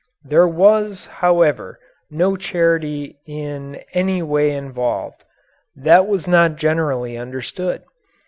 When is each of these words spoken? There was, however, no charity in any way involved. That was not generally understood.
There 0.23 0.47
was, 0.47 1.05
however, 1.05 1.77
no 2.09 2.35
charity 2.35 3.19
in 3.27 3.83
any 3.93 4.23
way 4.23 4.49
involved. 4.49 5.23
That 5.75 6.07
was 6.07 6.27
not 6.27 6.55
generally 6.55 7.17
understood. 7.19 7.83